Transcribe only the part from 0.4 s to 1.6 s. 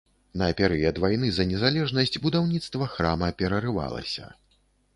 На перыяд вайны за